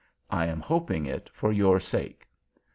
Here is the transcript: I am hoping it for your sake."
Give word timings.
I 0.31 0.47
am 0.47 0.61
hoping 0.61 1.05
it 1.05 1.29
for 1.31 1.51
your 1.53 1.79
sake." 1.79 2.27